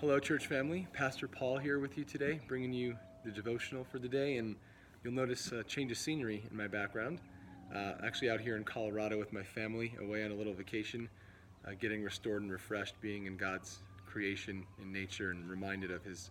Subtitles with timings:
[0.00, 0.86] Hello, church family.
[0.94, 4.38] Pastor Paul here with you today, bringing you the devotional for the day.
[4.38, 4.56] And
[5.04, 7.18] you'll notice a change of scenery in my background.
[7.70, 11.06] Uh, actually, out here in Colorado with my family, away on a little vacation,
[11.68, 16.30] uh, getting restored and refreshed, being in God's creation and nature, and reminded of His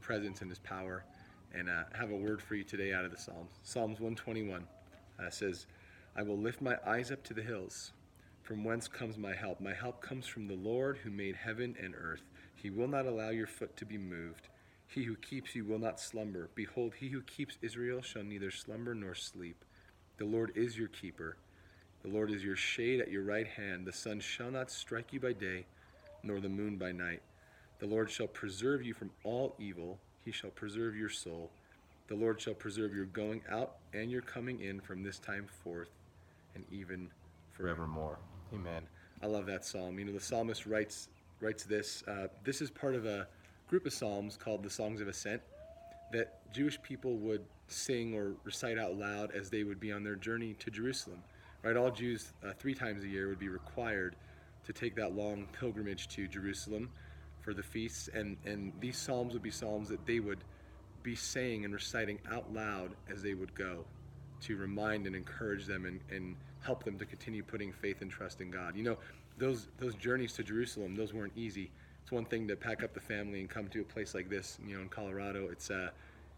[0.00, 1.04] presence and His power.
[1.54, 3.52] And uh, have a word for you today out of the Psalms.
[3.62, 4.66] Psalms 121
[5.20, 5.68] uh, says,
[6.16, 7.92] I will lift my eyes up to the hills.
[8.42, 9.60] From whence comes my help?
[9.60, 12.22] My help comes from the Lord who made heaven and earth.
[12.56, 14.48] He will not allow your foot to be moved.
[14.88, 16.48] He who keeps you will not slumber.
[16.54, 19.64] Behold, he who keeps Israel shall neither slumber nor sleep.
[20.18, 21.36] The Lord is your keeper.
[22.02, 23.86] The Lord is your shade at your right hand.
[23.86, 25.66] The sun shall not strike you by day,
[26.22, 27.20] nor the moon by night.
[27.78, 29.98] The Lord shall preserve you from all evil.
[30.24, 31.50] He shall preserve your soul.
[32.08, 35.90] The Lord shall preserve your going out and your coming in from this time forth
[36.54, 37.10] and even
[37.52, 38.18] forevermore.
[38.54, 38.82] Amen.
[39.22, 39.98] I love that psalm.
[39.98, 41.08] You know, the psalmist writes
[41.40, 42.02] writes this.
[42.06, 43.26] Uh, this is part of a
[43.68, 45.42] group of psalms called the Songs of Ascent
[46.12, 50.14] that Jewish people would sing or recite out loud as they would be on their
[50.14, 51.22] journey to Jerusalem.
[51.62, 54.14] Right, all Jews uh, three times a year would be required
[54.64, 56.90] to take that long pilgrimage to Jerusalem
[57.40, 60.44] for the feasts, and and these psalms would be psalms that they would
[61.02, 63.84] be saying and reciting out loud as they would go
[64.40, 68.40] to remind and encourage them and, and help them to continue putting faith and trust
[68.40, 68.76] in God.
[68.76, 68.98] You know,
[69.38, 71.70] those those journeys to Jerusalem, those weren't easy.
[72.02, 74.58] It's one thing to pack up the family and come to a place like this,
[74.64, 75.48] you know, in Colorado.
[75.50, 75.90] It's uh,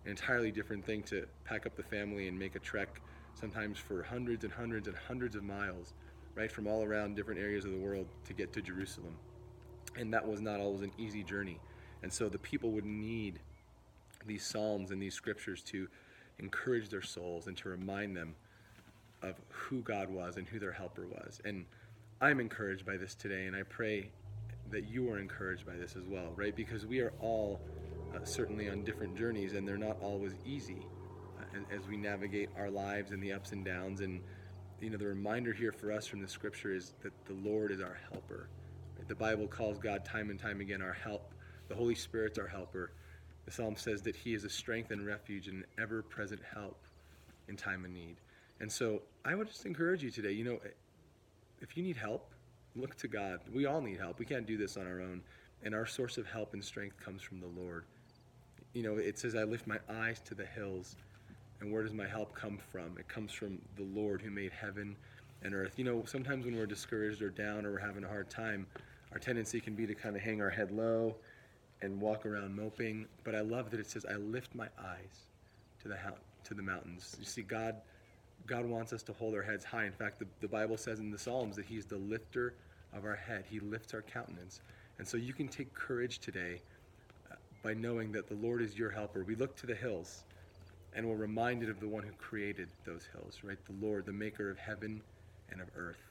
[0.04, 3.02] an entirely different thing to pack up the family and make a trek,
[3.34, 5.92] sometimes for hundreds and hundreds and hundreds of miles,
[6.34, 9.14] right, from all around different areas of the world to get to Jerusalem.
[9.96, 11.60] And that was not always an easy journey.
[12.02, 13.40] And so the people would need
[14.26, 15.88] these psalms and these scriptures to
[16.38, 18.34] encourage their souls and to remind them
[19.22, 21.40] of who God was and who their helper was.
[21.44, 21.64] And
[22.20, 24.10] I'm encouraged by this today, and I pray
[24.70, 26.54] that you are encouraged by this as well, right?
[26.54, 27.60] Because we are all
[28.12, 30.84] uh, certainly on different journeys, and they're not always easy
[31.38, 34.00] uh, as, we navigate our lives and the ups and downs.
[34.00, 34.20] And
[34.80, 37.80] you know, the reminder here for us from the scripture is that the Lord is
[37.80, 38.48] our helper.
[38.96, 39.06] Right?
[39.06, 41.32] The Bible calls God time and time again our help.
[41.68, 42.90] The Holy Spirit's our helper.
[43.44, 46.80] The psalm says that He is a strength and refuge and an ever present help
[47.46, 48.16] in time of need.
[48.58, 50.58] And so I would just encourage you today, you know,
[51.60, 52.30] if you need help,
[52.76, 53.40] look to God.
[53.52, 54.18] We all need help.
[54.18, 55.22] We can't do this on our own.
[55.62, 57.84] And our source of help and strength comes from the Lord.
[58.74, 60.96] You know, it says, I lift my eyes to the hills.
[61.60, 62.96] And where does my help come from?
[62.98, 64.96] It comes from the Lord who made heaven
[65.42, 65.72] and earth.
[65.76, 68.66] You know, sometimes when we're discouraged or down or we're having a hard time,
[69.12, 71.16] our tendency can be to kind of hang our head low
[71.82, 73.06] and walk around moping.
[73.24, 75.26] But I love that it says, I lift my eyes
[75.82, 75.96] to the,
[76.44, 77.16] to the mountains.
[77.18, 77.76] You see, God
[78.48, 79.84] God wants us to hold our heads high.
[79.84, 82.54] In fact, the, the Bible says in the Psalms that He's the lifter
[82.94, 84.62] of our head, He lifts our countenance.
[84.98, 86.62] And so you can take courage today
[87.30, 89.22] uh, by knowing that the Lord is your helper.
[89.22, 90.24] We look to the hills
[90.94, 93.58] and we're reminded of the one who created those hills, right?
[93.66, 95.02] The Lord, the maker of heaven
[95.52, 96.02] and of earth.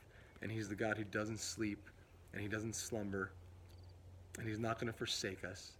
[0.43, 1.89] And He's the God who doesn't sleep
[2.33, 3.31] and He doesn't slumber
[4.37, 5.71] and He's not going to forsake us.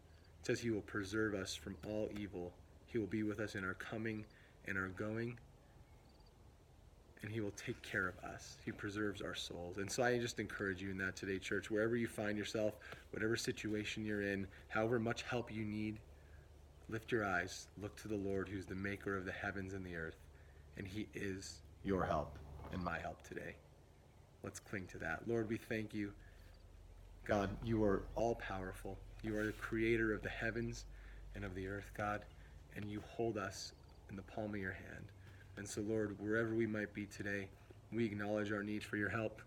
[0.42, 2.52] It says He will preserve us from all evil.
[2.88, 4.26] He will be with us in our coming
[4.66, 5.38] and our going
[7.22, 8.58] and He will take care of us.
[8.64, 9.78] He preserves our souls.
[9.78, 12.78] And so I just encourage you in that today, church, wherever you find yourself,
[13.12, 16.00] whatever situation you're in, however much help you need,
[16.90, 19.96] lift your eyes, look to the Lord who's the maker of the heavens and the
[19.96, 20.18] earth,
[20.78, 22.38] and He is your help
[22.72, 23.56] and my help today.
[24.44, 25.28] Let's cling to that.
[25.28, 26.12] Lord, we thank you.
[27.26, 28.98] God, you are all powerful.
[29.24, 30.86] You are the creator of the heavens
[31.36, 32.22] and of the earth, God,
[32.76, 33.74] and you hold us
[34.10, 35.06] in the palm of your hand.
[35.58, 37.48] And so, Lord, wherever we might be today,
[37.92, 39.42] we acknowledge our need for your help,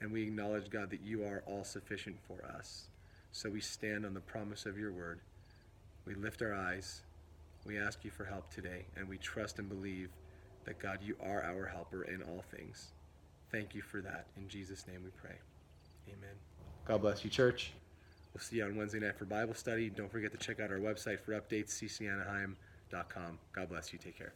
[0.00, 2.88] and we acknowledge, God, that you are all sufficient for us.
[3.32, 5.20] So we stand on the promise of your word.
[6.04, 7.02] We lift our eyes.
[7.64, 10.10] We ask you for help today, and we trust and believe
[10.64, 12.88] that, God, you are our helper in all things.
[13.50, 14.26] Thank you for that.
[14.36, 15.36] In Jesus' name we pray.
[16.08, 16.36] Amen.
[16.84, 17.72] God bless you, church.
[18.34, 19.88] We'll see you on Wednesday night for Bible study.
[19.90, 23.38] Don't forget to check out our website for updates, ccanaheim.com.
[23.52, 23.98] God bless you.
[23.98, 24.32] Take care.